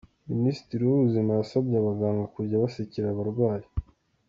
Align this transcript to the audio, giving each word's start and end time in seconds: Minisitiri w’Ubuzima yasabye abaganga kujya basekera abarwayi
Minisitiri 0.31 0.81
w’Ubuzima 0.85 1.31
yasabye 1.39 1.75
abaganga 1.77 2.23
kujya 2.35 2.63
basekera 2.63 3.07
abarwayi 3.11 3.67